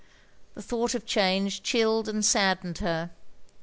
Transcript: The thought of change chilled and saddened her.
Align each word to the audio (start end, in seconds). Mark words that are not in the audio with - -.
The 0.55 0.63
thought 0.63 0.95
of 0.95 1.05
change 1.05 1.61
chilled 1.61 2.09
and 2.09 2.25
saddened 2.25 2.79
her. 2.79 3.11